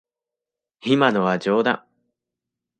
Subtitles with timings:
[0.79, 1.85] 今のは冗談。